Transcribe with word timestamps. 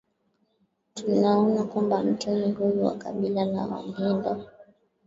Tunaona 0.93 1.63
kwamba 1.63 2.03
mtemi 2.03 2.51
huyu 2.51 2.85
wa 2.85 2.97
kabila 2.97 3.45
la 3.45 3.65
Wangindo 3.65 4.43